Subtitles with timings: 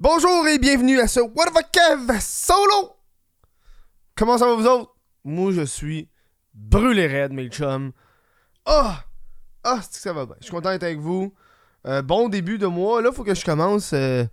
[0.00, 2.96] Bonjour et bienvenue à ce What the Kev solo!
[4.16, 4.96] Comment ça va vous autres?
[5.22, 6.08] Moi je suis
[6.52, 7.92] brûlé raide mes chums.
[8.64, 9.04] Ah!
[9.62, 10.34] Ah, c'est que ça va bien?
[10.40, 11.32] Je suis content d'être avec vous.
[11.86, 13.02] Euh, bon début de mois.
[13.02, 14.24] Là, faut que je commence euh,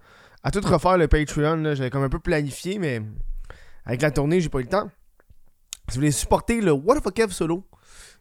[0.41, 1.75] à tout refaire le Patreon.
[1.75, 2.99] J'avais comme un peu planifié, mais
[3.85, 4.89] avec la tournée, j'ai pas eu le temps.
[5.89, 7.67] Si vous voulez supporter le What the Kev solo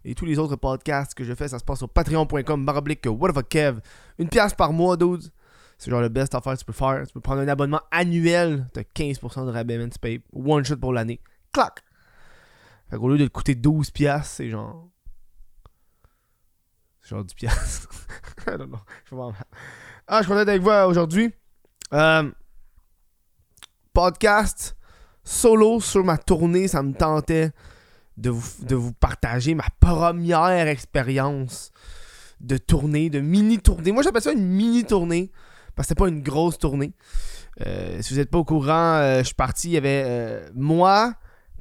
[0.05, 3.49] et tous les autres podcasts que je fais, ça se passe sur patreon.com What the
[3.49, 3.81] Kev.
[4.19, 5.33] Une pièce par mois, dudes.
[5.81, 7.07] C'est genre le best affaire que tu peux faire.
[7.07, 10.77] Tu peux prendre un abonnement annuel, t'as 15% de rabais, man, tu payes one shot
[10.77, 11.23] pour l'année.
[11.55, 11.83] Clac!
[12.91, 14.91] Fait qu'au lieu de te coûter 12 piastres, c'est genre...
[17.01, 17.89] C'est genre 10 piastres.
[18.47, 18.79] I don't know.
[19.05, 19.45] Je suis vraiment mal.
[20.07, 21.33] Ah, je suis content avec vous aujourd'hui.
[21.95, 22.31] Euh,
[23.95, 24.77] podcast
[25.25, 27.53] solo sur ma tournée, ça me tentait
[28.19, 31.73] de vous, de vous partager ma première expérience
[32.41, 33.93] de tournée, de mini-tournée.
[33.93, 35.33] Moi, j'appelle ça une mini-tournée
[35.75, 36.93] parce que c'était pas une grosse tournée.
[37.67, 40.49] Euh, si vous n'êtes pas au courant, euh, je suis parti, il y avait euh,
[40.55, 41.15] moi,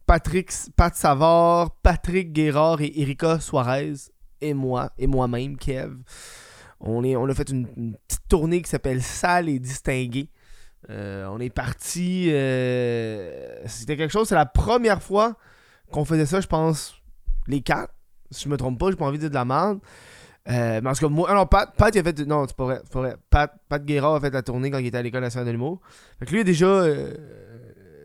[0.05, 3.93] Patrick, Pat Savard, Patrick Guérard et Erika Suarez
[4.41, 5.95] et moi, et moi-même, Kev.
[6.81, 7.67] On, a fait une,
[8.07, 10.29] petite tournée qui s'appelle Sale et Distingué.
[10.89, 12.25] Euh, on est parti.
[13.65, 15.35] C'était quelque chose, c'est la première fois
[15.91, 16.95] qu'on faisait ça, je pense,
[17.47, 17.93] les quatre.
[18.31, 19.79] Si je me trompe pas, j'ai pas envie de dire de la merde.
[20.47, 22.19] Euh, mais moi, ah non, Pat, Pat, il a fait.
[22.21, 23.15] Non, c'est pas vrai.
[23.29, 25.81] Pat, Pat Guérard a fait la tournée quand il était à l'École nationale de l'humour.
[26.19, 26.65] Fait que lui, déjà.
[26.65, 27.13] Euh,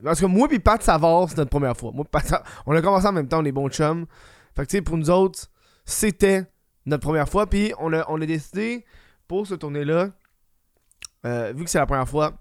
[0.07, 1.91] en tout cas, moi puis Pat Savard, c'est notre première fois.
[1.93, 4.07] Moi, Pat on a commencé en même temps, on est bons chums.
[4.55, 5.49] Fait que, tu sais, pour nous autres,
[5.85, 6.45] c'était
[6.87, 7.47] notre première fois.
[7.47, 8.85] Puis, on a, on a décidé,
[9.27, 10.11] pour ce tournée-là,
[11.27, 12.35] euh, vu que c'est la première fois,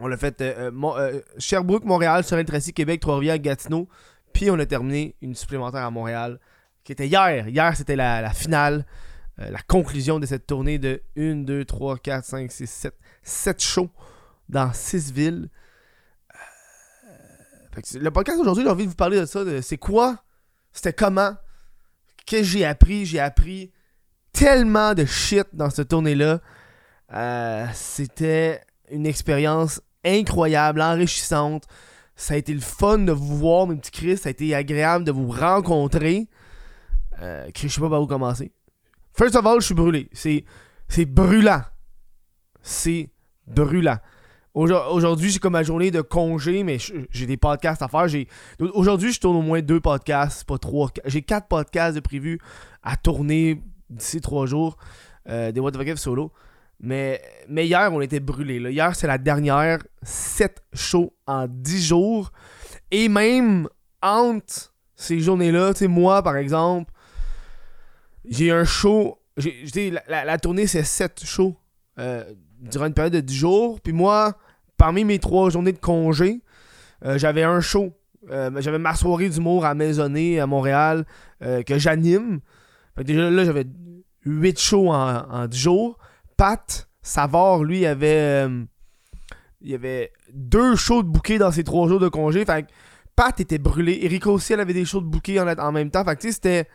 [0.00, 3.88] on l'a fait euh, euh, euh, Sherbrooke, Montréal, Sorel-Tracy, Québec, Trois-Rivières, Gatineau.
[4.32, 6.38] Puis, on a terminé une supplémentaire à Montréal,
[6.86, 7.48] qui était hier.
[7.48, 8.86] Hier, c'était la, la finale,
[9.40, 13.60] euh, la conclusion de cette tournée de 1, 2, 3, 4, 5, 6, 7, 7
[13.60, 13.90] shows
[14.48, 15.50] dans 6 villes.
[17.76, 19.44] Euh, le podcast aujourd'hui, j'ai envie de vous parler de ça.
[19.44, 20.22] de c'est quoi
[20.72, 21.34] C'était comment
[22.24, 23.04] Qu'est-ce que j'ai appris?
[23.04, 23.72] J'ai appris
[24.32, 26.40] tellement de shit dans cette tournée-là.
[27.12, 28.60] Euh, C'était
[28.92, 31.64] une expérience incroyable, enrichissante.
[32.14, 34.16] Ça a été le fun de vous voir, mes petits Chris.
[34.18, 36.28] Ça a été agréable de vous rencontrer.
[37.22, 38.52] Euh, je sais pas par où commencer.
[39.16, 40.08] First of all, je suis brûlé.
[40.12, 40.44] C'est,
[40.88, 41.62] c'est brûlant.
[42.62, 43.10] C'est
[43.46, 43.98] brûlant.
[44.54, 46.78] Aujourd- Aujourd'hui, j'ai comme ma journée de congé, mais
[47.10, 48.08] j'ai des podcasts à faire.
[48.08, 48.26] J'ai...
[48.72, 50.90] Aujourd'hui, je tourne au moins deux podcasts, pas trois.
[51.04, 52.38] J'ai quatre podcasts de prévus
[52.82, 54.76] à tourner d'ici trois jours.
[55.28, 56.32] euh, des What the Fuck solo.
[56.80, 58.58] Mais, mais hier, on était brûlés.
[58.70, 59.78] Hier, c'est la dernière.
[60.02, 62.32] 7 shows en 10 jours.
[62.90, 63.68] Et même
[64.02, 66.92] entre ces journées-là, tu sais, moi, par exemple,
[68.28, 69.18] j'ai un show.
[69.36, 71.56] j'ai- la, tournée, c'est 7 shows
[71.98, 72.24] euh,
[72.60, 73.80] durant une période de 10 jours.
[73.80, 74.36] Puis moi,
[74.76, 76.40] parmi mes 3 journées de congé,
[77.04, 77.92] euh, j'avais un show.
[78.30, 81.04] Euh, j'avais ma soirée d'humour à Maisonnée, à Montréal,
[81.40, 82.40] que j'anime.
[82.96, 83.66] Fait que déjà là, j'avais
[84.24, 85.98] 8 shows en, en 10 jours.
[86.36, 88.46] Pat Savard, lui, avait.
[89.60, 92.44] il avait deux shows de bouquet dans ses trois jours de congé.
[92.44, 92.68] Fait que
[93.14, 94.00] Pat était brûlé.
[94.02, 96.04] Erika aussi, elle avait des shows de bouquet en, en même temps.
[96.04, 96.68] Fait que tu sais, c'était.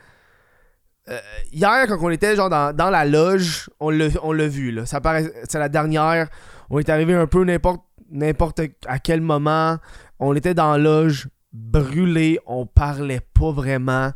[1.09, 1.19] Euh,
[1.51, 4.71] hier, quand on était genre dans, dans la loge, on l'a l'a vu.
[4.71, 4.85] Là.
[4.85, 6.29] Ça paraît, c'est la dernière.
[6.69, 9.77] On est arrivé un peu n'importe à quel moment.
[10.19, 12.39] On était dans la loge, brûlé.
[12.45, 14.11] On parlait pas vraiment.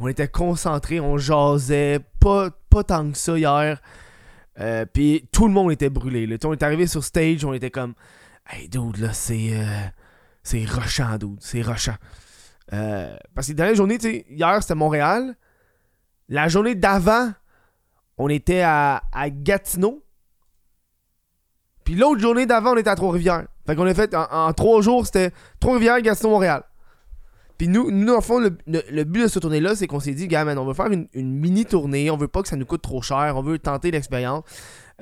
[0.00, 2.00] On était concentrés, on jasait.
[2.20, 3.80] Pas, pas tant que ça hier.
[4.60, 6.26] Euh, Puis tout le monde était brûlé.
[6.44, 7.94] On est arrivé sur stage, on était comme
[8.48, 9.50] Hey dude, là, c'est.
[9.52, 9.64] euh,
[10.42, 11.38] c'est rushant, dude.
[11.40, 11.96] C'est rushant.
[12.70, 15.36] Parce que journées, tu sais, hier c'était Montréal.
[16.28, 17.32] La journée d'avant,
[18.18, 20.02] on était à, Gatineau.
[21.84, 23.46] Puis l'autre journée d'avant, on était à Trois-Rivières.
[23.66, 26.62] Fait qu'on a fait en, trois jours, c'était Trois-Rivières, Gatineau, Montréal.
[27.58, 30.44] Puis nous, nous, en fond, le, but de cette tournée-là, c'est qu'on s'est dit, gars,
[30.44, 32.10] on veut faire une, mini-tournée.
[32.10, 33.34] On veut pas que ça nous coûte trop cher.
[33.36, 34.44] On veut tenter l'expérience.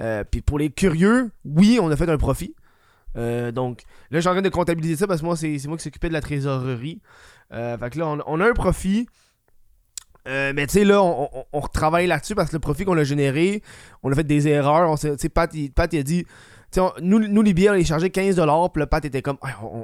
[0.01, 2.55] Euh, puis pour les curieux, oui, on a fait un profit.
[3.17, 6.09] Euh, donc là, suis en de comptabiliser ça parce que moi, c'est moi qui s'occupais
[6.09, 7.01] de la trésorerie.
[7.53, 9.07] Euh, fait que là, on a un profit.
[10.29, 13.05] Euh, mais tu sais, là, on, on- retravaille là-dessus parce que le profit qu'on a
[13.05, 13.63] généré,
[14.03, 14.89] on a fait des erreurs.
[14.91, 16.27] On s'est- Pat, il, a dit.
[17.01, 19.39] nous, nous, les billets, on les chargeait 15$, puis le Pat était comme,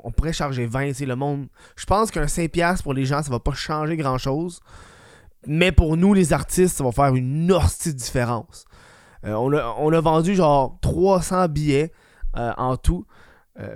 [0.04, 1.48] on, pourrait charger 20$, c'est le monde.
[1.76, 4.60] Je pense qu'un 5$ pour les gens, ça va pas changer grand-chose.
[5.46, 8.64] Mais pour nous, les artistes, ça va faire une hostie de différence.
[9.24, 11.92] Euh, on, a, on a vendu genre 300 billets
[12.36, 13.06] euh, en tout.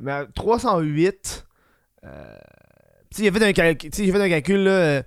[0.00, 1.44] Mais à 308,
[2.04, 2.36] euh,
[3.10, 5.02] tu sais, j'ai fait un, calcul, là,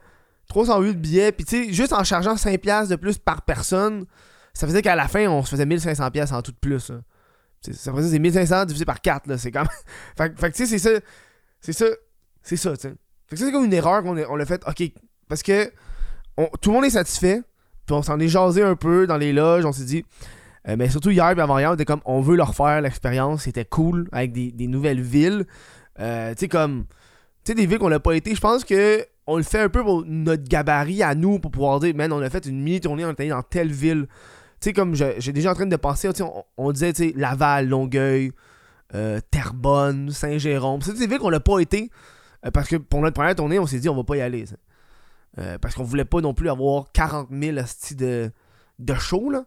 [0.47, 4.05] 308 billets, puis tu sais, juste en chargeant 5$ de plus par personne,
[4.53, 6.89] ça faisait qu'à la fin, on se faisait 1500$ en tout de plus.
[6.89, 6.97] là.
[7.61, 9.37] Tu C'est après ça, c'est 1500 divisé par 4, là.
[9.37, 9.67] C'est comme.
[10.17, 10.99] fait, fait que, tu sais, c'est ça.
[11.59, 11.85] C'est ça.
[12.41, 12.93] C'est ça, tu sais.
[13.27, 14.61] Fait que c'est comme une erreur qu'on on l'a fait.
[14.67, 14.83] Ok.
[15.27, 15.65] Parce que
[16.61, 17.41] tout le monde est satisfait.
[17.85, 19.65] Puis on s'en est jasé un peu dans les loges.
[19.65, 20.05] On s'est dit.
[20.67, 22.01] Euh, mais surtout hier et avant-hier, on était comme.
[22.05, 23.43] On veut leur faire l'expérience.
[23.43, 24.07] C'était cool.
[24.11, 25.45] Avec des, des nouvelles villes.
[25.99, 26.85] Euh, tu sais, comme.
[27.43, 28.35] Tu sais, des villes qu'on n'a pas été.
[28.35, 29.05] Je pense que.
[29.27, 31.39] On le fait un peu pour notre gabarit à nous.
[31.39, 33.05] Pour pouvoir dire, man, on a fait une mini tournée.
[33.05, 34.07] On est allé dans telle ville.
[34.59, 36.09] Tu sais, comme j'ai déjà en train de penser,
[36.57, 38.31] on, disait, tu sais, Laval, Longueuil,
[38.93, 40.81] euh, Terrebonne, Saint-Jérôme.
[40.81, 41.89] C'est des villes qu'on n'a pas été.
[42.45, 44.45] Euh, parce que pour notre première tournée, on s'est dit, on va pas y aller.
[45.39, 47.57] Euh, parce qu'on voulait pas non plus avoir 40 000
[47.97, 48.31] de,
[48.79, 49.45] de show, là.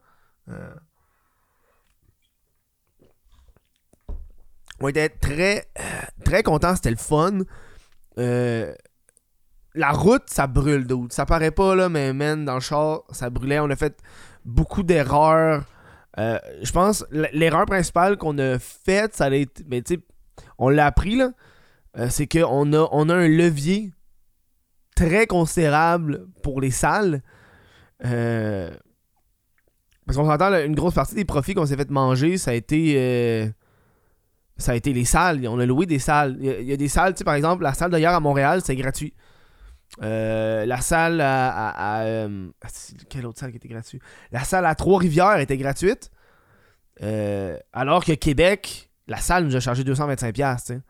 [4.80, 5.68] On était très,
[6.24, 7.40] très contents, c'était le fun.
[9.78, 11.14] La route, ça brûle, d'autres.
[11.14, 13.60] Ça paraît pas, là, mais man, dans le char, ça brûlait.
[13.60, 13.96] On a fait
[14.44, 15.64] beaucoup d'erreurs.
[16.18, 19.64] Euh, je pense l'erreur principale qu'on a faite, ça a été.
[19.68, 20.00] Mais tu
[20.58, 21.30] on l'a appris là.
[21.96, 23.92] Euh, c'est qu'on a, a un levier
[24.96, 27.22] très considérable pour les salles.
[28.04, 28.70] Euh,
[30.06, 33.52] parce qu'on s'entend, une grosse partie des profits qu'on s'est fait manger, ça a été.
[34.56, 35.46] ça a été les salles.
[35.46, 36.36] On a loué des salles.
[36.40, 38.74] Il y, a des salles, tu sais, par exemple, la salle d'ailleurs à Montréal, c'est
[38.74, 39.14] gratuit.
[40.02, 42.02] Euh, la salle à.
[42.02, 42.48] Euh,
[43.08, 43.52] quelle autre salle
[44.30, 46.10] La salle à Trois-Rivières était gratuite.
[47.02, 50.80] Euh, alors que Québec, la salle nous a chargé 225$.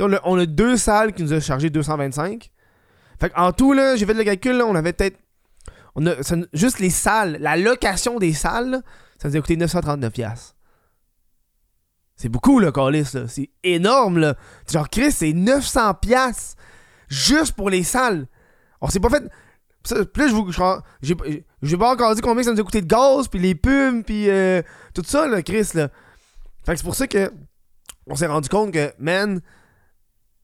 [0.00, 2.50] On, a, on a deux salles qui nous ont chargé 225$.
[3.20, 5.18] Fait en tout, là, j'ai fait le calcul, on avait peut-être.
[6.54, 8.82] Juste les salles, la location des salles,
[9.18, 10.54] ça nous a coûté 939$.
[12.16, 13.12] C'est beaucoup, le Calis.
[13.28, 14.34] C'est énorme, là.
[14.70, 16.54] Genre, Chris, c'est 900$
[17.12, 18.26] juste pour les salles.
[18.80, 19.22] On s'est pas fait.
[20.12, 20.50] Plus je vous.
[21.62, 24.30] J'ai pas encore dit combien ça nous a coûté de gaz, puis les pubs, puis
[24.30, 24.62] euh,
[24.94, 25.88] tout ça, là, Chris, là.
[26.64, 27.32] Fait que c'est pour ça que.
[28.06, 29.40] On s'est rendu compte que, man.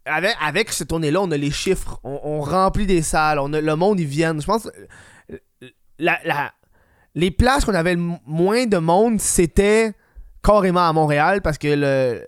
[0.04, 2.00] Avec, avec cette tournée-là, on a les chiffres.
[2.02, 3.38] On, remplit des salles.
[3.38, 4.40] On a, le monde, ils viennent.
[4.40, 4.68] Je pense.
[5.98, 6.52] La,
[7.14, 9.92] les places qu'on avait le moins de monde, c'était
[10.42, 12.24] carrément à Montréal parce que le,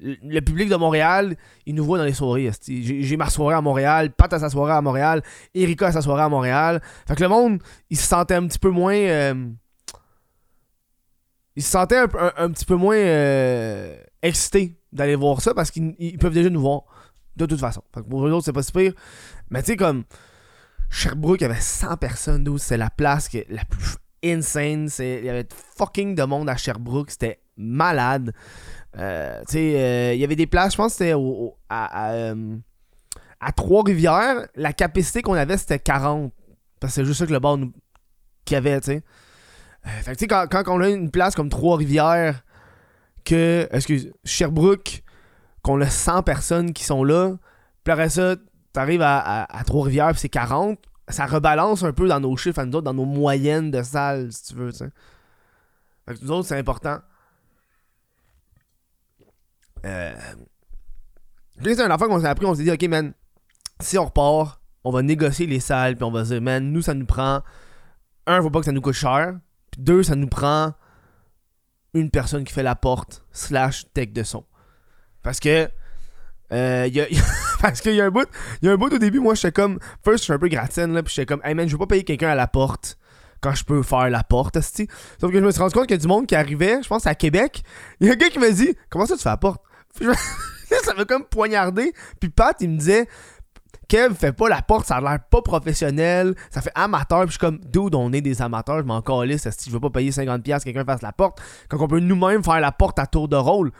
[0.00, 1.36] le public de Montréal,
[1.66, 2.50] il nous voit dans les soirées.
[2.66, 5.22] J'ai ma soirée à Montréal, Pat a sa soirée à Montréal,
[5.54, 6.80] Erika a sa soirée à Montréal.
[7.06, 8.94] Fait que le monde, il se sentait un petit peu moins.
[8.94, 9.50] Euh,
[11.56, 16.32] il se sentait un, petit peu moins euh, excité d'aller voir ça parce qu'ils peuvent
[16.32, 16.82] déjà nous voir.
[17.36, 17.82] De toute façon.
[17.94, 18.92] Fait que pour eux autres, c'est pas si pire.
[19.50, 20.04] Mais tu sais, comme.
[20.90, 24.88] Sherbrooke, il y avait 100 personnes, d'où c'est la place qui la plus insane.
[24.98, 27.10] Il y avait fucking de monde à Sherbrooke.
[27.10, 28.32] C'était malade.
[28.98, 31.14] Euh, euh, il y avait des places, je pense que c'était
[31.68, 32.56] à, euh,
[33.40, 34.48] à, Trois-Rivières.
[34.56, 36.32] La capacité qu'on avait, c'était 40.
[36.80, 37.72] Parce que c'est juste ça que le bar nous...
[38.44, 39.02] qu'il y avait, tu sais.
[40.02, 42.42] fait que, quand, quand on a une place comme Trois-Rivières,
[43.24, 45.02] que, excuse, Sherbrooke,
[45.62, 47.36] qu'on a 100 personnes qui sont là,
[47.84, 48.36] puis après ça,
[48.72, 50.78] t'arrives à, à, Trois-Rivières, puis c'est 40,
[51.08, 54.72] ça rebalance un peu dans nos chiffres, dans nos moyennes de salles, si tu veux,
[54.72, 54.90] tu sais.
[56.08, 56.98] Fait que nous autres, c'est important.
[59.84, 60.14] Euh...
[61.62, 63.12] C'est un enfant qu'on s'est appris, on s'est dit, ok, man,
[63.80, 66.94] si on repart, on va négocier les salles, puis on va dire, man, nous, ça
[66.94, 67.42] nous prend.
[68.26, 69.38] Un, faut pas que ça nous coûte cher.
[69.70, 70.72] Puis deux, ça nous prend
[71.94, 74.44] une personne qui fait la porte, slash tech de son.
[75.22, 75.68] Parce que.
[76.52, 77.06] Euh, y a,
[77.60, 78.28] parce qu'il y a un bout.
[78.62, 79.78] Il y a un bout au début, moi, j'étais comme.
[80.04, 81.86] First, je suis un peu gratine, là, puis j'étais comme, hey man, je veux pas
[81.86, 82.96] payer quelqu'un à la porte
[83.40, 84.86] quand je peux faire la porte, Sauf
[85.30, 87.06] que je me suis rendu compte qu'il y a du monde qui arrivait, je pense
[87.06, 87.62] à Québec.
[88.00, 89.62] Il y a un gars qui m'a dit Comment ça tu fais la porte?
[90.84, 91.92] ça m'a comme poignardé.
[92.20, 93.06] Puis Pat, il me disait
[93.90, 97.22] Kev, fait pas la porte, ça a l'air pas professionnel, ça fait amateur.
[97.22, 99.80] Puis je suis comme, dude, on est des amateurs, je m'en calisse, si je veux
[99.80, 103.00] pas payer 50$ que quelqu'un fasse la porte, quand on peut nous-mêmes faire la porte
[103.00, 103.72] à tour de rôle.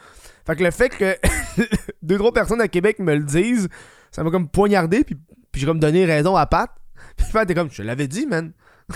[0.45, 1.17] Fait que le fait que
[2.03, 3.69] deux, trois personnes à Québec me le disent,
[4.11, 5.17] ça m'a comme poignardé, puis,
[5.53, 6.71] puis j'ai comme donné raison à Pat.
[7.17, 8.53] Puis Pat est comme, je l'avais dit, man.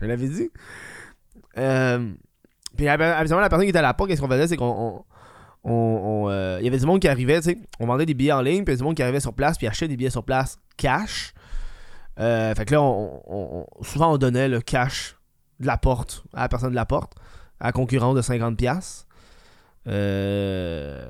[0.00, 0.50] je l'avais dit.
[1.58, 2.14] Euh,
[2.78, 5.04] puis habituellement, la personne qui était à la porte, qu'est-ce qu'on faisait, c'est qu'on.
[5.66, 8.32] On, euh, il y avait du monde qui arrivait, tu sais, on vendait des billets
[8.32, 10.10] en ligne, puis il y du monde qui arrivait sur place, puis achetait des billets
[10.10, 11.32] sur place cash.
[12.20, 15.16] Euh, fait que là, on, souvent on donnait le cash
[15.60, 17.14] de la porte à la personne de la porte,
[17.60, 19.06] à la concurrence de 50$.
[19.86, 21.06] Euh...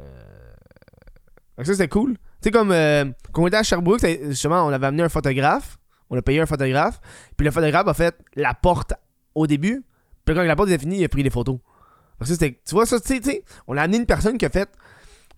[1.58, 2.14] ça, c'était cool.
[2.14, 2.68] Tu sais, comme
[3.32, 5.78] quand on était à Sherbrooke, justement, on avait amené un photographe,
[6.10, 7.00] on a payé un photographe,
[7.36, 8.92] puis le photographe a fait la porte
[9.34, 9.84] au début,
[10.24, 11.58] puis quand la porte était finie, il a pris des photos.
[12.18, 12.60] Parce que c'était.
[12.66, 14.68] Tu vois, ça, tu sais, on a amené une personne qui a fait.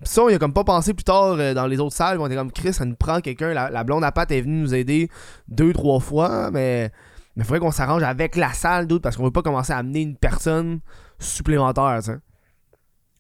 [0.03, 2.21] Pis ça, on a comme pas pensé plus tard euh, dans les autres salles.
[2.21, 3.55] On était comme Chris, ça nous prend quelqu'un.
[3.55, 5.11] La, blonde à patte est venue nous aider
[5.49, 6.91] deux, trois fois, mais
[7.37, 10.03] il faudrait qu'on s'arrange avec la salle, d'autres, parce qu'on veut pas commencer à amener
[10.03, 10.81] une personne
[11.19, 12.11] supplémentaire, tu.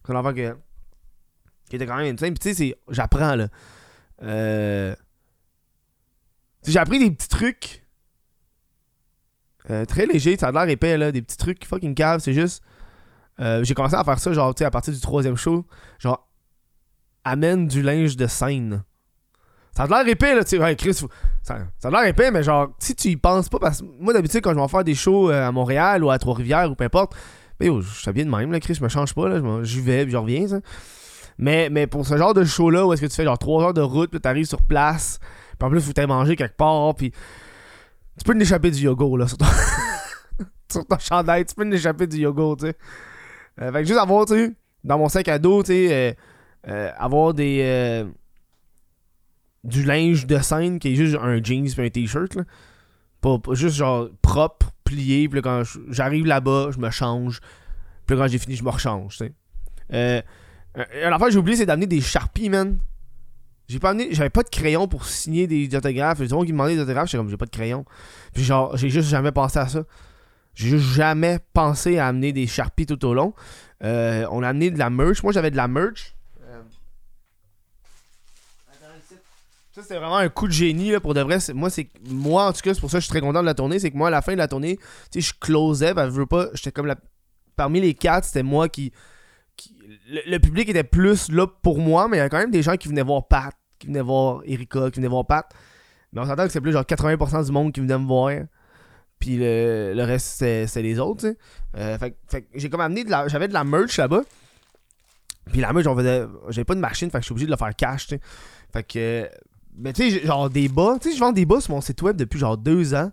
[0.06, 0.56] C'est l'enfant que.
[1.68, 2.16] qui était quand même.
[2.16, 3.48] Puis tu sais, j'apprends, là.
[4.22, 4.94] Euh.
[6.66, 7.84] J'ai appris des petits trucs.
[9.70, 11.10] euh, très légers, ça a l'air épais, là.
[11.10, 12.62] Des petits trucs fucking cave, c'est juste.
[13.40, 15.66] Euh, j'ai commencé à faire ça, genre, tu sais, à partir du troisième show.
[15.98, 16.26] Genre,
[17.24, 18.82] amène du linge de scène.
[19.76, 20.58] Ça a l'air épais, là, tu sais.
[20.58, 21.08] Ouais, Chris, ça,
[21.42, 24.40] ça a l'air épais, mais genre, si tu y penses pas, parce que moi, d'habitude,
[24.40, 27.14] quand je vais faire des shows euh, à Montréal ou à Trois-Rivières ou peu importe,
[27.60, 29.80] ben yo, je suis habillé de même, là, Chris, je me change pas, là, j'y
[29.80, 30.60] vais, puis je reviens, ça.
[31.38, 33.74] Mais, mais pour ce genre de show-là, où est-ce que tu fais genre 3 heures
[33.74, 35.18] de route, puis t'arrives sur place,
[35.58, 39.28] puis en plus, faut t'ailles manger quelque part, puis tu peux t'échapper du yogourt, là,
[39.28, 39.46] sur ton,
[40.70, 42.76] sur ton chandail, tu peux t'échapper du yogourt, tu sais.
[43.60, 44.52] Euh, fait que juste avoir, tu sais,
[44.84, 46.12] dans mon sac à dos, tu sais, euh,
[46.68, 48.04] euh, avoir des.
[49.64, 52.42] du linge de scène qui est juste un jeans puis un t-shirt, là.
[53.20, 57.40] Pas, juste genre propre, plié, puis là, quand j'arrive là-bas, je me change,
[58.06, 59.32] puis là, quand j'ai fini, je me rechange, tu sais.
[59.92, 60.22] Euh,
[60.76, 62.78] L'affaire que j'ai oublié, c'est d'amener des Sharpies, man.
[63.68, 66.20] J'ai pas amené, j'avais pas de crayon pour signer des autographes.
[66.20, 67.84] Les gens qui me demandaient des autographes, j'étais comme, j'ai pas de crayon.
[68.32, 69.82] Puis genre, j'ai juste jamais pensé à ça.
[70.56, 73.34] J'ai jamais pensé à amener des Sharpies tout au long.
[73.84, 75.22] Euh, on a amené de la merch.
[75.22, 76.14] Moi, j'avais de la merch.
[76.42, 76.62] Euh,
[79.74, 81.36] Ça, c'était vraiment un coup de génie, là, pour de vrai.
[81.52, 83.46] Moi, c'est moi en tout cas, c'est pour ça que je suis très content de
[83.46, 83.78] la tournée.
[83.78, 84.78] C'est que moi, à la fin de la tournée,
[85.12, 86.96] tu je closais, ben, je veux pas, j'étais comme la...
[87.54, 88.92] Parmi les quatre, c'était moi qui...
[90.08, 92.76] le public était plus là pour moi, mais il y a quand même des gens
[92.76, 95.46] qui venaient voir Pat, qui venaient voir Erika, qui venaient voir Pat.
[96.14, 98.30] Mais on s'entend que c'est plus genre 80% du monde qui venait me voir.
[99.26, 101.34] Puis le, le reste, c'est les autres.
[101.76, 103.26] Euh, fait, fait j'ai comme amené de la.
[103.26, 104.22] J'avais de la merch là-bas.
[105.50, 105.84] Puis la merch.
[106.50, 108.20] J'avais pas de machine, fait que je suis obligé de le faire cash, tu sais.
[108.72, 109.28] Fait que.
[109.76, 110.98] Mais tu sais, genre des bas.
[111.00, 113.10] Tu sais, je vends des bas sur mon site web depuis genre deux ans.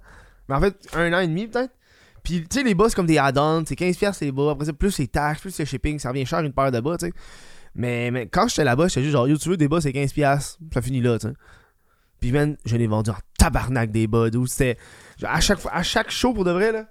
[0.48, 1.74] Mais en fait, un an et demi peut-être.
[2.22, 3.64] Puis tu sais, les bas, c'est comme des add-ons.
[3.66, 4.52] C'est 15$ c'est les bas.
[4.52, 5.98] Après ça, plus les taxes, plus le shipping.
[5.98, 7.14] Ça revient cher une paire de bas, tu sais.
[7.74, 10.58] Mais, mais quand j'étais là-bas, j'étais juste genre, yo, tu veux des bas, c'est 15$.
[10.72, 11.34] Ça finit là, tu sais.
[12.24, 14.78] Puis man, je l'ai vendu en tabarnak des bas, c'était.
[15.24, 16.86] À chaque, à chaque show pour de vrai, là,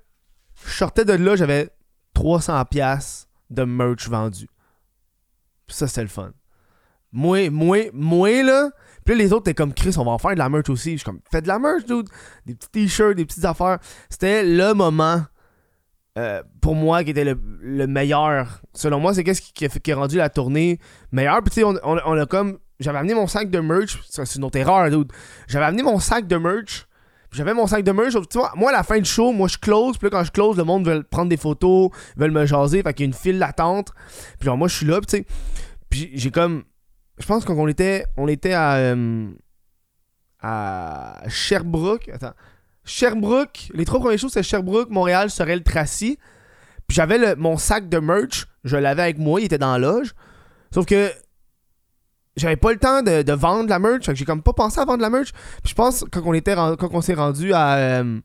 [0.67, 1.71] je sortais de là, j'avais
[2.15, 4.47] 300$ de merch vendu.
[5.69, 6.33] Ça, c'était le fun.
[7.13, 8.69] Moi, moi, moi, là.
[9.07, 10.93] Puis là, les autres, t'es comme Chris, on va en faire de la merch aussi.
[10.93, 12.11] Je suis comme, fais de la merch, dude.
[12.45, 13.79] Des petits t-shirts, des petites affaires.
[14.11, 15.23] C'était le moment
[16.19, 18.61] euh, pour moi qui était le, le meilleur.
[18.75, 20.79] Selon moi, c'est qu'est-ce qui, a rendu la tournée
[21.11, 21.41] meilleure.
[21.43, 22.59] Puis tu sais, on- on a comme.
[22.83, 23.99] J'avais amené mon sac de merch.
[24.09, 25.13] C'est une autre erreur, dude.
[25.49, 26.87] J'avais amené mon sac de merch.
[27.31, 28.15] J'avais mon sac de merch.
[28.29, 29.97] Tu vois, moi, à la fin du show, moi, je close.
[29.97, 32.83] Puis là, quand je close, le monde veut prendre des photos, veulent me jaser.
[32.83, 33.91] Fait qu'il y a une file d'attente.
[34.39, 35.27] Puis genre, moi, je suis là, puis tu sais.
[35.89, 36.65] Puis j'ai comme.
[37.19, 38.75] Je pense qu'on était, on était à.
[38.77, 39.29] euh,
[40.41, 42.09] à Sherbrooke.
[42.09, 42.35] Attends.
[42.85, 43.71] Sherbrooke.
[43.75, 46.19] Les trois premiers shows, c'était Sherbrooke, Montréal, Sorel, Tracy.
[46.89, 48.47] Puis j'avais mon sac de merch.
[48.65, 49.41] Je l'avais avec moi.
[49.41, 50.15] Il était dans la loge.
[50.75, 51.11] Sauf que.
[52.37, 54.09] J'avais pas le temps de, vendre la merch.
[54.15, 55.33] J'ai comme pas pensé à vendre la merch.
[55.63, 58.21] Puis je pense quand on était quand on s'est rendu à, euh,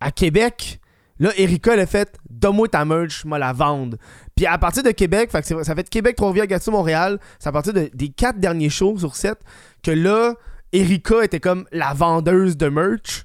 [0.00, 0.80] à Québec,
[1.18, 3.98] là, Erika elle a fait Donne-moi ta merch, moi la vendre.
[4.34, 7.18] Puis à partir de Québec, ça fait Québec, Trois-Rivières, Gatineau, Montréal.
[7.38, 9.38] C'est à partir de- des quatre derniers shows sur sept
[9.82, 10.34] que là,
[10.72, 13.24] Erika était comme la vendeuse de merch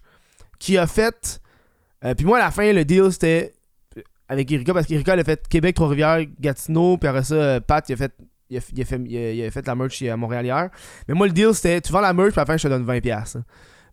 [0.59, 1.39] qui a fait.
[2.03, 3.53] euh, puis moi, à la fin, le deal c'était
[4.27, 6.97] avec Erika parce qu'Erika elle a fait Québec, Trois-Rivières, Gatineau.
[6.97, 8.13] Puis après ça, euh, Pat, il a fait.
[8.53, 10.69] Il a, fait, il a- fait la merch à Montréal hier.
[11.07, 12.67] Mais moi, le deal, c'était tu vends la merch, puis à la fin, je te
[12.67, 13.11] donne 20$.
[13.37, 13.43] hein.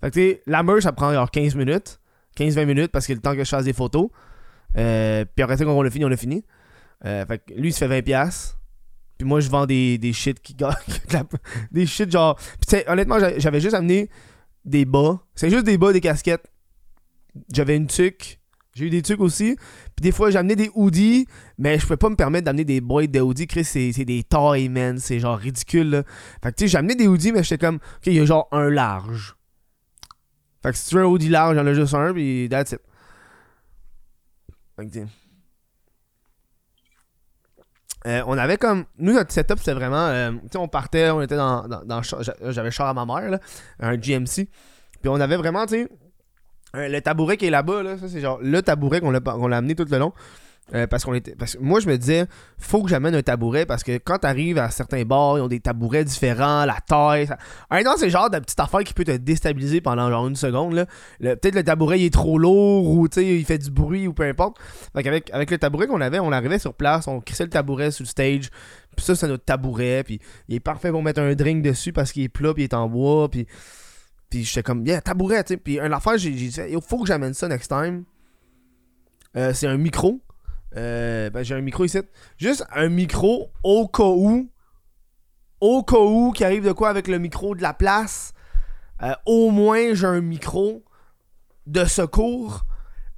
[0.02, 2.00] Fait que, la merch, ça prend genre 15 minutes.
[2.36, 4.08] 15-20 minutes parce a le temps que je fasse des photos.
[4.78, 6.44] Euh, puis après ça, quand on l'a fini, on l'a fini.
[7.04, 8.54] Euh, fait que lui, il se fait 20$.
[9.18, 10.54] Puis moi, je vends des, des shit qui
[11.72, 12.36] des shit genre.
[12.36, 14.08] Puis tu sais, honnêtement, j'a- j'avais juste amené
[14.64, 15.20] des bas.
[15.34, 16.50] C'est juste des bas, des casquettes.
[17.52, 18.39] J'avais une tuque.
[18.74, 19.56] J'ai eu des tuques aussi.
[19.96, 21.26] Puis des fois, amené des hoodies.
[21.58, 23.46] Mais je pouvais pas me permettre d'amener des boîtes de hoodies.
[23.46, 24.98] Chris, c'est des tailles, man.
[24.98, 26.02] C'est genre ridicule, là.
[26.42, 28.48] Fait que tu sais, amené des hoodies, mais j'étais comme, ok, il y a genre
[28.52, 29.36] un large.
[30.62, 32.80] Fait que si tu veux un hoodie large, j'en ai juste un, puis that's it.
[34.76, 35.06] Fait que.
[38.06, 38.84] Euh, on avait comme.
[38.98, 40.06] Nous, notre setup, c'était vraiment.
[40.06, 41.66] euh, tu sais, on partait, on était dans.
[41.66, 42.02] dans,
[42.48, 43.40] J'avais char à ma mère, là,
[43.78, 44.48] un GMC.
[45.00, 45.88] Puis on avait vraiment, tu sais.
[46.76, 49.56] Euh, le tabouret qui est là-bas, là, ça c'est genre le tabouret qu'on l'a l'a
[49.56, 50.12] amené tout le long.
[50.74, 51.34] Euh, parce qu'on était.
[51.34, 52.26] Parce que moi je me disais,
[52.58, 55.58] faut que j'amène un tabouret parce que quand t'arrives à certains bars, ils ont des
[55.58, 57.26] tabourets différents, la taille.
[57.26, 57.38] Ça...
[57.82, 60.74] Non, c'est genre de petite affaire qui peut te déstabiliser pendant genre une seconde.
[60.74, 60.86] Là.
[61.20, 64.58] Peut-être le tabouret il est trop lourd ou il fait du bruit ou peu importe.
[64.94, 67.90] Fait qu'avec avec le tabouret qu'on avait, on arrivait sur place, on crissait le tabouret
[67.90, 68.50] sur le stage.
[68.96, 70.04] Puis ça, c'est notre tabouret.
[70.04, 72.66] Puis il est parfait pour mettre un drink dessus parce qu'il est plat, puis il
[72.66, 73.28] est en bois.
[73.28, 73.46] Puis
[74.30, 75.56] Puis j'étais comme, yeah, tabouret, tu sais.
[75.56, 78.04] Puis une affaire, j'ai dit, il faut que j'amène ça next time.
[79.36, 80.20] Euh, c'est un micro.
[80.76, 81.98] Euh, ben, j'ai un micro ici.
[82.38, 84.48] Juste un micro au cas où.
[85.60, 88.32] Au cas où qui arrive de quoi avec le micro de la place.
[89.02, 90.84] Euh, au moins, j'ai un micro
[91.66, 92.64] de secours.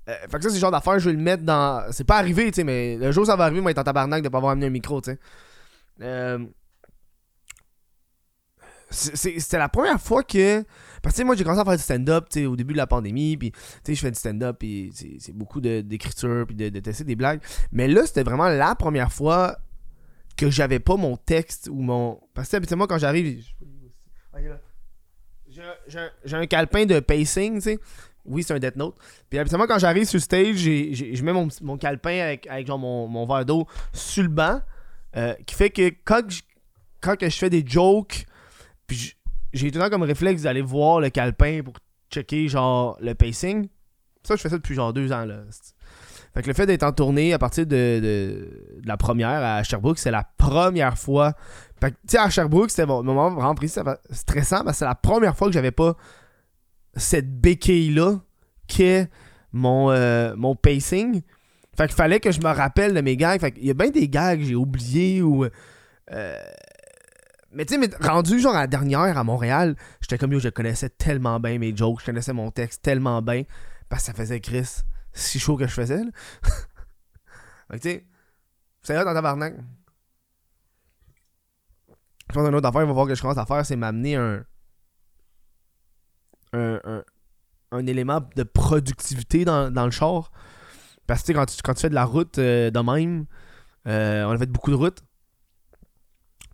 [0.07, 1.90] Fait que ça, c'est le genre d'affaire, je vais le mettre dans.
[1.92, 3.85] C'est pas arrivé, tu sais, mais le jour où ça va arriver, moi, être en
[3.85, 6.38] tabarnak de pas avoir amené un micro, tu sais.
[8.92, 10.64] C'était la première fois que.
[11.02, 13.37] Parce que moi, j'ai commencé à faire du stand-up au début de la pandémie.
[13.37, 13.52] Puis,
[13.88, 14.56] je fais du stand-up.
[14.58, 16.44] Puis, c'est beaucoup d'écriture.
[16.46, 17.40] Puis, de, de tester des blagues.
[17.72, 19.56] Mais là, c'était vraiment la première fois
[20.37, 22.20] que j'avais pas mon texte ou mon.
[22.34, 23.42] Parce que, habituellement, quand j'arrive.
[25.87, 27.78] J'ai un- calepin de pacing, tu sais.
[28.25, 28.96] Oui, c'est un Death Note.
[29.28, 33.08] Puis, habituellement, quand j'arrive sur stage, je mets mon, mon calepin avec, avec genre mon,
[33.08, 34.61] mon verre d'eau sur le banc.
[35.16, 36.22] euh, qui fait que quand
[37.00, 38.25] quand je fais des jokes,
[38.86, 39.14] puis
[39.52, 41.74] j'ai tout le temps comme réflexe d'aller voir le calepin pour
[42.10, 43.68] checker genre le pacing.
[44.22, 45.42] Ça, je fais ça depuis genre deux ans là.
[46.34, 50.10] Fait que le fait d'être en tournée à partir de, la première à Sherbrooke, c'est
[50.10, 51.34] la première fois.
[51.78, 53.54] Fait que, tu sais, à Sherbrooke, c'était mon moment vraiment
[54.10, 55.94] stressant parce que c'est la première fois que j'avais pas
[56.94, 58.20] cette béquille-là
[58.66, 59.10] qu'est
[59.52, 61.20] mon, euh, mon pacing.
[61.76, 63.40] Fait qu'il fallait que je me rappelle de mes gags.
[63.40, 65.44] Fait qu'il y a bien des gags que j'ai oubliés ou.
[65.44, 66.38] euh,
[67.52, 70.49] mais tu sais, mais rendu genre à la dernière à Montréal, j'étais comme yo, je
[70.49, 73.44] connaissais tellement bien mes jokes, je connaissais mon texte tellement bien,
[73.88, 74.82] parce que ça faisait Chris
[75.12, 76.02] si chaud que je faisais.
[77.73, 78.06] Tu sais,
[78.82, 79.54] c'est là dans tabarnak.
[82.28, 84.16] Je pense qu'une autre affaire, il va voir que je commence à faire, c'est m'amener
[84.16, 84.44] un,
[86.52, 87.02] un, un,
[87.71, 90.30] un élément de productivité dans, dans le char.
[91.06, 93.26] Parce que quand tu, quand tu fais de la route euh, de même,
[93.87, 95.02] euh, on a fait beaucoup de routes.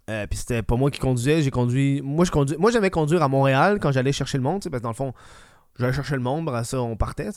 [0.09, 2.01] Euh, puis c'était pas moi qui conduisais, j'ai conduit.
[2.03, 2.57] Moi, je.
[2.57, 5.13] Moi, j'aimais conduire à Montréal quand j'allais chercher le monde, parce que dans le fond,
[5.79, 7.29] j'allais chercher le monde, après ça, on partait.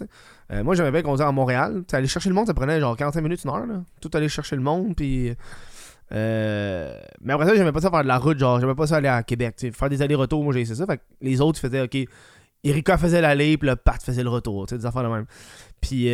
[0.51, 1.79] Euh, moi, j'aimais bien conduire à Montréal.
[1.79, 3.65] Tu sais, aller chercher le monde, ça prenait genre 45 minutes, une heure.
[3.65, 3.83] Là.
[3.99, 5.33] Tout aller chercher le monde, puis.
[6.13, 8.97] euh, Mais après ça, j'aimais pas ça faire de la route, genre, j'aimais pas ça
[8.97, 9.55] aller à Québec.
[9.73, 10.85] Faire des allers-retours, moi, j'ai essayé ça.
[10.85, 11.97] Fait que les autres faisaient, ok,
[12.63, 15.25] Erika faisait l'aller, puis le Pat faisait le retour, des affaires de même.
[15.81, 16.09] Puis.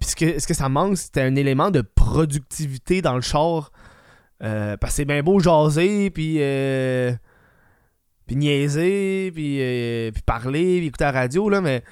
[0.00, 3.70] puis ce que, ce que ça manque, c'était un élément de productivité dans le char.
[4.42, 7.12] Euh, parce que c'est bien beau jaser, puis, euh,
[8.26, 11.82] puis niaiser, puis, euh, puis parler, puis écouter la radio, là, mais,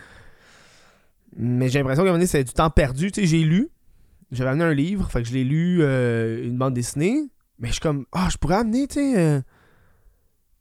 [1.36, 3.12] mais j'ai l'impression qu'à un moment donné, c'est du temps perdu.
[3.12, 3.68] Tu sais, j'ai lu,
[4.30, 7.80] j'avais amené un livre, fait que je l'ai lu, une bande dessinée, mais je suis
[7.82, 9.42] comme, ah, je pourrais amener, tu sais,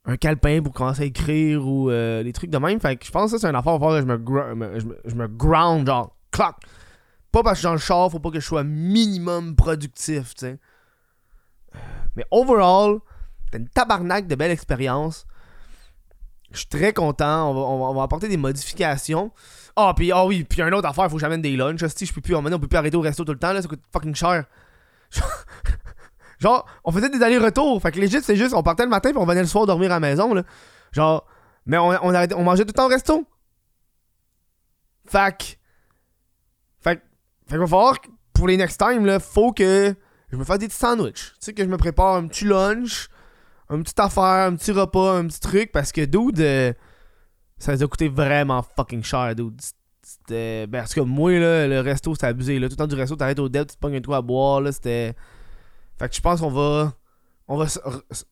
[0.10, 2.80] un calepin pour commencer à écrire ou des trucs de même.
[2.82, 4.97] Fait que je pense que ça, c'est une affaire, falloir que je me- je me,
[5.06, 6.56] je me ground, genre, clock.
[7.32, 10.34] Pas parce que je suis dans le char, faut pas que je sois minimum productif,
[10.36, 10.60] tu sais.
[12.17, 12.99] Mais overall,
[13.45, 15.25] c'était une tabarnak de belle expérience.
[16.51, 17.51] Je suis très content.
[17.51, 19.32] On va, on va- apporter des modifications.
[19.75, 21.86] Ah, puis ah oui, puis une autre affaire, faut que j'amène des lunchs.
[21.95, 23.62] Si je peux plus, on, on peut plus arrêter au resto tout le temps, là,
[23.62, 24.45] ça coûte fucking cher.
[26.39, 27.82] Genre, on faisait des allers-retours.
[27.82, 29.91] Fait que legit, c'est juste, on partait le matin puis on venait le soir dormir
[29.91, 30.43] à la maison, là.
[30.91, 31.25] Genre,
[31.67, 33.27] mais on, on, mangeait tout le temps au resto.
[35.06, 35.43] Fait que.
[36.80, 37.01] Fait.
[37.45, 37.97] Fait qu'il va falloir,
[38.34, 39.95] pour les next time, là, faut que
[40.31, 41.31] je me fasse des petits sandwichs.
[41.33, 43.07] Tu sais, que je me prépare un petit lunch,
[43.69, 46.73] un petit affaire, un petit repas, un petit truc, parce que, dude, euh,
[47.57, 49.59] ça nous a coûté vraiment fucking cher, dude.
[50.01, 50.67] C'était.
[50.67, 52.55] Ben, parce que moi, le resto, c'était abusé.
[52.57, 54.61] Tout le temps du resto, t'arrêtes au dev, tu te pognes un trou à boire,
[54.61, 55.15] là, c'était.
[55.99, 56.93] Fait que je pense qu'on va.
[57.49, 58.23] On va se, re-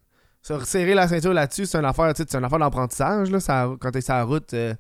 [0.42, 1.66] se resserrer la ceinture là-dessus.
[1.66, 3.76] C'est une affaire, tu c'est une affaire d'apprentissage, là.
[3.80, 4.80] Quand t'es sur la route, euh, tout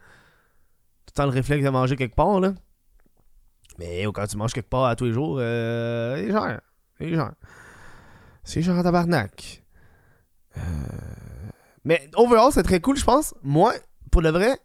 [1.07, 2.53] le temps le réflexe de manger quelque part, là.
[3.79, 6.59] Mais quand tu manges quelque part à tous les jours, euh, c'est.
[6.99, 7.31] C'est genre.
[8.43, 9.63] C'est genre tabarnak.
[10.57, 10.61] Euh,
[11.83, 13.33] mais overall, c'est très cool, je pense.
[13.43, 13.73] Moi,
[14.11, 14.57] pour le vrai,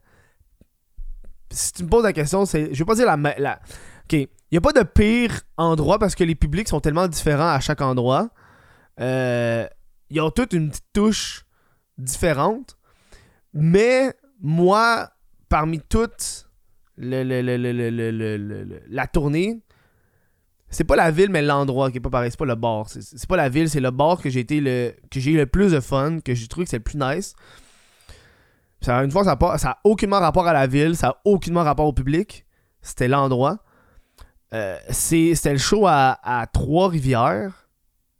[1.50, 2.72] si tu me poses la question, c'est.
[2.72, 3.60] Je vais pas dire la.
[4.04, 4.12] Ok.
[4.12, 7.60] Il n'y a pas de pire endroit parce que les publics sont tellement différents à
[7.60, 8.30] chaque endroit.
[8.98, 9.64] Euh,
[10.08, 11.44] Ils ont toutes une petite touche
[11.96, 12.76] différente.
[13.54, 15.10] Mais moi,
[15.48, 16.48] parmi toutes
[16.96, 17.22] la
[19.06, 19.62] tournée,
[20.70, 22.30] c'est pas la ville, mais l'endroit qui est pas pareil.
[22.30, 22.88] C'est pas le bar.
[22.88, 25.46] C'est- pas la ville, c'est le bar que j'ai été le que j'ai eu le
[25.46, 27.34] plus de fun, que j'ai trouvé que c'est le plus nice.
[28.80, 31.62] Ça, une fois, ça n'a ça a aucunement rapport à la ville, ça a aucunement
[31.64, 32.46] rapport au public.
[32.80, 33.58] C'était l'endroit.
[34.54, 37.68] Euh, C'était le show à, à Trois-Rivières.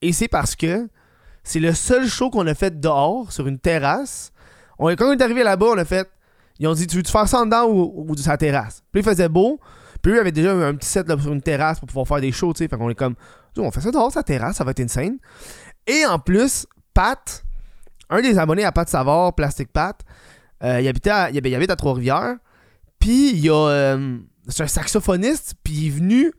[0.03, 0.89] Et c'est parce que
[1.43, 4.33] c'est le seul show qu'on a fait dehors, sur une terrasse.
[4.79, 6.09] On, quand on est arrivé là-bas, on a fait.
[6.59, 8.83] Ils ont dit Tu veux-tu faire ça en dedans ou, ou sur la terrasse?
[8.93, 9.59] Puis il faisait beau.
[10.03, 12.33] Puis eux avaient déjà un petit set là, sur une terrasse pour pouvoir faire des
[12.33, 12.69] shows, tu sais.
[12.69, 13.15] Fait qu'on est comme
[13.59, 15.19] On fait ça dehors, la terrasse, ça va être insane.
[15.87, 17.45] Et en plus, Pat,
[18.09, 20.01] un des abonnés à Pat Savard, Plastic Pat,
[20.63, 22.37] il, habitait à, il, habite à Trois-Rivières.
[22.99, 23.99] Puis il y a.
[24.49, 26.33] c'est un saxophoniste, puis il est venu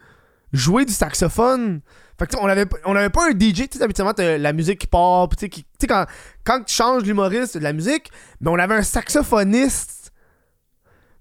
[0.54, 1.82] jouer du saxophone.
[2.20, 4.88] Fait que on avait, on avait pas un DJ, tu sais, habituellement, la musique qui
[4.88, 6.06] part, tu sais, quand,
[6.44, 10.12] quand tu changes l'humoriste de la musique, mais on avait un saxophoniste.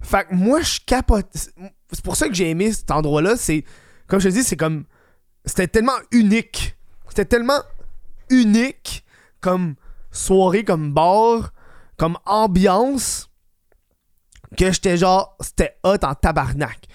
[0.01, 1.49] Fait que moi, je capote.
[1.91, 3.35] C'est pour ça que j'ai aimé cet endroit-là.
[3.35, 3.63] C'est,
[4.07, 4.85] comme je te dis, c'est comme.
[5.45, 6.75] C'était tellement unique.
[7.09, 7.61] C'était tellement
[8.29, 9.05] unique
[9.39, 9.75] comme
[10.11, 11.53] soirée, comme bar,
[11.97, 13.29] comme ambiance,
[14.57, 15.35] que j'étais genre.
[15.41, 16.87] C'était hot en tabarnak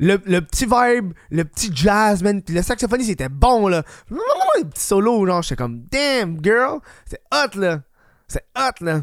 [0.00, 2.42] le, petit vibe, le petit jazz, man.
[2.42, 3.82] Puis le saxophoniste, c'était bon, là.
[4.08, 6.80] Le petit solo, genre, j'étais comme, damn, girl.
[7.06, 7.82] C'est hot, là.
[8.26, 9.02] C'est hot, là.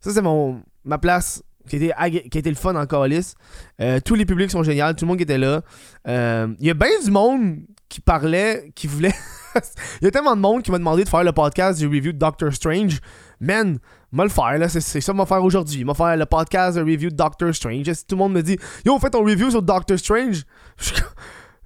[0.00, 1.92] Ça, c'est mon ma place qui était,
[2.30, 3.34] qui était le fun en calice.
[3.80, 5.62] Euh, tous les publics sont géniaux, tout le monde qui était là.
[6.06, 9.14] Euh, il y a bien du monde qui parlait, qui voulait.
[9.54, 9.60] Il
[10.04, 12.18] y a tellement de monde qui m'a demandé de faire le podcast du review de
[12.18, 13.00] Doctor Strange.
[13.40, 13.78] Man,
[14.12, 15.84] moi le faire, là, c'est, ça vais faire aujourd'hui.
[15.84, 17.84] Vais faire le podcast de review de Doctor Strange.
[17.84, 20.44] tout le monde me dit Yo, fais ton review sur Doctor Strange.
[20.78, 20.92] Je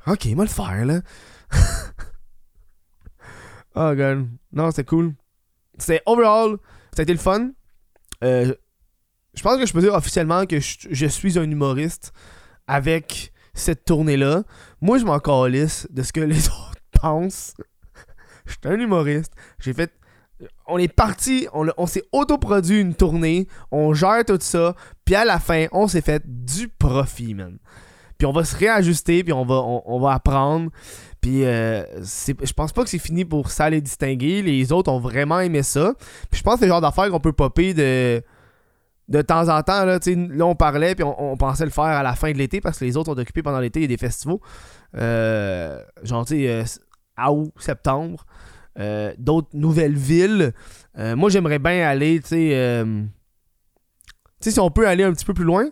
[0.06, 1.00] Ok, moi le faire, là.
[3.76, 4.28] oh, god.
[4.52, 5.14] Non, c'est cool.
[5.78, 6.56] C'est overall,
[6.92, 7.50] ça a été le fun.
[8.24, 8.54] Euh,
[9.34, 12.12] je pense que je peux dire officiellement que je, suis un humoriste
[12.66, 14.42] avec cette tournée-là.
[14.80, 17.54] Moi, je m'en calisse de ce que les autres pensent.
[18.46, 19.32] je suis un humoriste.
[19.58, 19.92] J'ai fait.
[20.66, 25.38] On est parti, on, s'est autoproduit une tournée, on gère tout ça, puis à la
[25.38, 27.58] fin, on s'est fait du profit, man.
[28.18, 30.72] Puis on va se réajuster, puis on va, on, va apprendre.
[31.20, 34.42] Puis euh, je pense pas que c'est fini pour ça les distinguer.
[34.42, 35.94] Les autres ont vraiment aimé ça.
[36.28, 38.20] Puis je pense que c'est le genre d'affaires qu'on peut popper de
[39.08, 39.98] de temps en temps, là,
[40.46, 42.96] on parlait, puis on, pensait le faire à la fin de l'été parce que les
[42.96, 44.38] autres sont occupés pendant l'été, il y a des festivals.
[44.96, 48.24] Euh, genre, tu sais, euh, août, septembre.
[48.78, 50.52] Euh, d'autres nouvelles villes.
[50.96, 52.84] moi, j'aimerais bien aller, tu sais.
[54.40, 55.66] si on peut aller un petit peu plus loin.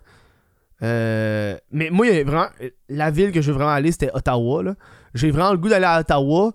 [0.83, 2.49] mais moi, vraiment.
[2.89, 4.75] La ville que je veux vraiment aller, c'était Ottawa.
[5.15, 6.53] J'ai vraiment le goût d'aller à Ottawa.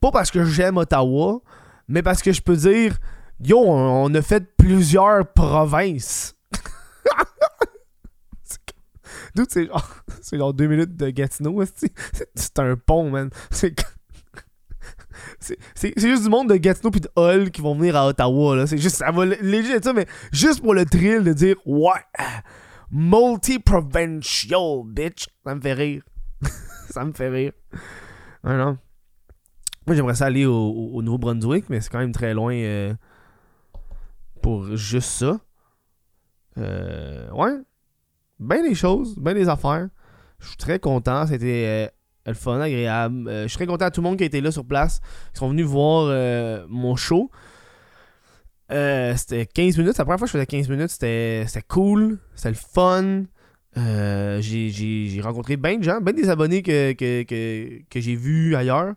[0.00, 1.40] Pas parce que j'aime Ottawa,
[1.88, 2.98] mais parce que je peux dire
[3.40, 6.34] Yo, on, a fait plusieurs provinces.
[9.34, 9.88] D'où c'est genre,
[10.22, 11.62] c'est genre deux minutes de Gatineau,
[12.34, 13.30] c'est un pont, man.
[15.40, 18.56] C'est c'est juste du monde de Gatineau puis de Hull qui vont venir à Ottawa
[18.56, 18.66] là.
[18.66, 22.00] C'est juste ça va léger ça, mais juste pour le thrill de dire ouais,
[22.90, 25.26] multi-provincial, bitch.
[25.44, 26.02] Ça me fait rire.
[26.90, 27.52] ça me fait rire.
[28.44, 28.78] non.
[29.86, 32.54] Moi j'aimerais ça aller au, Nouveau-Brunswick, mais c'est quand même très loin.
[32.54, 32.94] Euh,
[34.40, 35.40] pour juste ça.
[36.58, 37.56] Euh, ouais.
[38.38, 39.88] Ben des choses, ben des affaires.
[40.38, 41.26] Je suis très content.
[41.26, 41.90] C'était
[42.26, 43.28] euh, le fun, agréable.
[43.28, 45.00] Euh, je suis très content à tout le monde qui a été là sur place.
[45.34, 46.06] Ils sont venus voir
[46.68, 47.30] mon show.
[48.70, 49.98] c'était 15 minutes.
[49.98, 52.18] La première fois que je faisais 15 minutes, c'était cool.
[52.34, 53.24] C'était le fun.
[54.40, 58.94] j'ai rencontré ben de gens, ben des abonnés que, que, que, que j'ai vus ailleurs.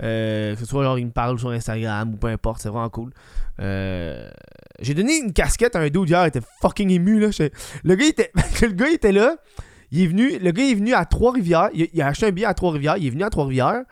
[0.00, 3.12] que ce soit genre ils me parlent sur Instagram ou peu importe, c'est vraiment cool.
[3.60, 4.30] Euh,
[4.82, 7.20] j'ai donné une casquette à un dude hier, il était fucking ému.
[7.20, 7.28] Là.
[7.84, 8.32] Le, gars, était...
[8.62, 9.36] le gars était là.
[9.90, 11.70] Il est venu, le gars est venu à Trois-Rivières.
[11.74, 12.96] Il, a acheté un billet à Trois-Rivières.
[12.96, 13.84] Il est venu à Trois-Rivières.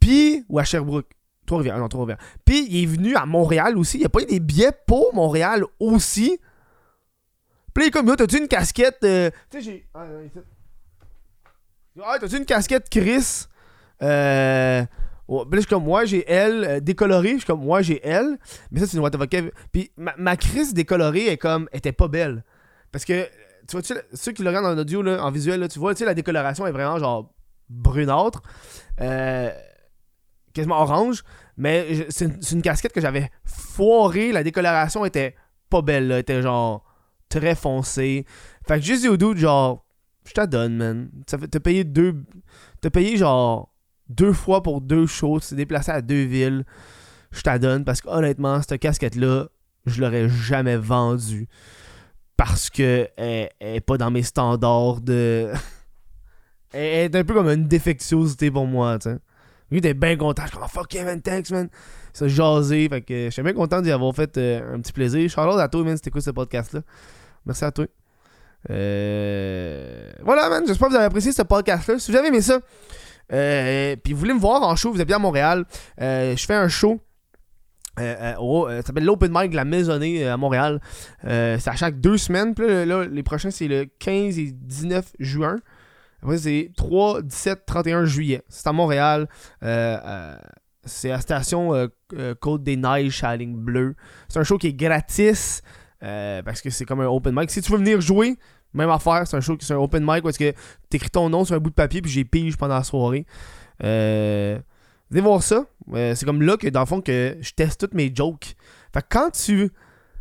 [0.00, 1.06] Puis, ou à Sherbrooke.
[1.46, 2.24] Trois-Rivières, non, Trois-Rivières.
[2.44, 3.98] Puis, il est venu à Montréal aussi.
[3.98, 6.38] Il a pas eu des billets pour Montréal aussi.
[7.74, 8.98] Puis, il est comme, t'as-tu une casquette.
[9.04, 9.86] Euh, tu sais, j'ai.
[9.94, 10.06] Ah,
[12.04, 13.46] ah, t'as-tu une casquette Chris
[14.02, 14.84] euh,
[15.28, 17.32] Là, je suis comme, moi, j'ai elle euh, décolorée.
[17.32, 18.38] Je suis comme, moi, j'ai elle.
[18.70, 22.08] Mais ça, c'est une What the Puis ma, ma crise décolorée est comme, était pas
[22.08, 22.44] belle.
[22.92, 23.24] Parce que,
[23.66, 25.94] tu vois, tu ceux qui le regardent en audio, là, en visuel, là, tu vois,
[25.94, 27.34] tu sais, la décoloration est vraiment genre
[27.68, 28.42] brunâtre.
[29.00, 29.50] Euh,
[30.54, 31.22] quasiment orange.
[31.56, 34.32] Mais c'est une, casquette que j'avais foirée.
[34.32, 35.34] La décoloration était
[35.70, 36.18] pas belle, là.
[36.18, 36.84] Était genre
[37.28, 38.26] très foncée.
[38.66, 39.84] Fait que juste dit au doute, genre,
[40.24, 41.10] je t'adonne, man.
[41.26, 42.22] T'as payé deux.
[42.80, 43.72] T'as payé genre
[44.08, 46.64] deux fois pour deux shows, tu t'es déplacé à deux villes,
[47.30, 49.48] je t'adonne parce que honnêtement, cette casquette-là,
[49.86, 51.48] je l'aurais jamais vendue
[52.36, 55.50] parce que elle, est pas dans mes standards de.
[56.72, 59.18] elle est un peu comme une défectuosité pour moi, tu sais.
[59.70, 60.42] Lui, t'es bien content.
[60.44, 61.68] Je suis comme, fuck yeah, man, thanks, man.
[62.12, 62.88] Ça jasé.
[62.88, 65.28] Fait que je suis bien content d'y avoir fait euh, un petit plaisir.
[65.28, 66.82] Charlotte à toi, man, c'était quoi ce podcast-là.
[67.44, 67.86] Merci à toi.
[68.70, 70.12] Euh...
[70.22, 70.62] Voilà, man.
[70.66, 71.98] J'espère que vous avez apprécié ce podcast-là.
[71.98, 72.60] Si vous avez aimé ça,
[73.28, 75.64] puis vous voulez me voir en show, vous êtes bien à Montréal.
[76.00, 77.00] Euh, je fais un show.
[77.98, 78.34] Euh,
[78.80, 80.80] ça s'appelle l'Open Mic de la Maisonnée à Montréal.
[81.22, 82.54] c'est à chaque deux semaines.
[82.54, 85.56] Puis là, les prochains, c'est le 15 et 19 juin.
[86.22, 88.42] Après, c'est 3, 17, 31 juillet.
[88.48, 89.28] C'est à Montréal.
[89.60, 91.88] c'est à la station
[92.40, 93.94] Côte des Neiges à Bleu.
[94.28, 95.62] C'est un show qui est gratis.
[96.02, 97.50] Euh, parce que c'est comme un open mic.
[97.50, 98.36] Si tu veux venir jouer,
[98.74, 100.52] même affaire, c'est un show, c'est un open mic parce que
[100.90, 103.26] t'écris ton nom sur un bout de papier puis j'ai pige pendant la soirée.
[103.82, 104.58] Euh,
[105.10, 105.66] venez voir ça.
[105.92, 108.54] Euh, c'est comme là que dans le fond que je teste toutes mes jokes.
[108.92, 109.70] Fait que quand tu.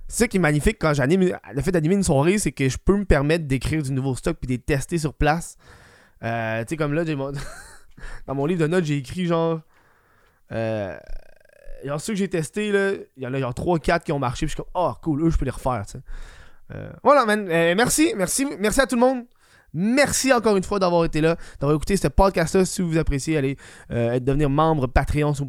[0.07, 1.35] C'est ça qui est magnifique quand j'anime.
[1.53, 4.37] Le fait d'animer une soirée, c'est que je peux me permettre d'écrire du nouveau stock
[4.37, 5.57] puis de les tester sur place.
[6.23, 7.15] Euh, tu sais, comme là, j'ai
[8.27, 9.61] dans mon livre de notes, j'ai écrit genre.
[10.51, 10.95] Euh,
[11.83, 12.67] genre ceux que j'ai testés,
[13.17, 14.45] il y en a genre 3-4 qui ont marché.
[14.45, 15.83] Puis je suis comme, oh cool, eux, je peux les refaire.
[16.73, 17.47] Euh, voilà, man.
[17.49, 19.25] Euh, merci, merci, merci à tout le monde.
[19.77, 22.63] Merci encore une fois d'avoir été là, d'avoir écouté ce podcast-là.
[22.63, 23.57] Si vous appréciez, allez
[23.91, 25.47] euh, devenir membre Patreon vous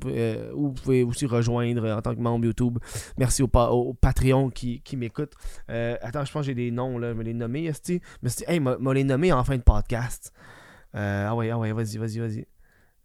[0.53, 2.79] ou vous pouvez aussi rejoindre en tant que membre YouTube.
[3.19, 5.33] Merci au, pa- Patreon qui, qui m'écoute.
[5.69, 7.13] Attends, je pense que j'ai des noms, là.
[7.13, 8.01] Je vais les nommer, esti.
[8.23, 8.61] Mais c'est, hey,
[8.93, 10.33] les nommés en fin de podcast.
[10.93, 12.47] Ah ouais, ah ouais, vas-y, vas-y, vas-y.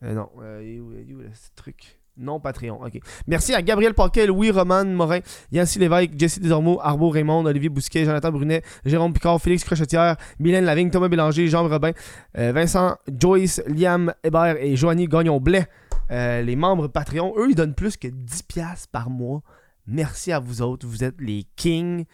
[0.01, 0.27] Non,
[0.63, 0.91] il où-
[1.33, 2.00] ce truc?
[2.17, 2.99] Non, Patreon, ok.
[3.27, 5.19] Merci à Gabriel Paquet, Louis Roman Morin,
[5.51, 10.65] Yancy Lévesque, Jesse Desormeaux, Arbo Raymond, Olivier Bousquet, Jonathan Brunet, Jérôme Picard, Félix Crochetière, Mylène
[10.65, 11.91] Lavigne, Thomas Bélanger, Jean Robin,
[12.37, 15.67] euh, Vincent, Joyce, Liam Hébert et Joanie Gagnon-Blais.
[16.11, 19.41] Euh, les membres Patreon, eux, ils donnent plus que 10$ par mois.
[19.87, 22.05] Merci à vous autres, vous êtes les kings.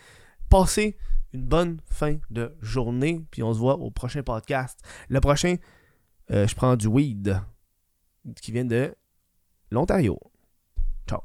[0.50, 0.96] Passez
[1.34, 4.80] une bonne fin de journée, puis on se voit au prochain podcast.
[5.10, 5.56] Le prochain,
[6.32, 7.42] euh, je prends du weed
[8.42, 8.94] qui vient de
[9.70, 10.18] l'Ontario.
[11.06, 11.24] Ciao.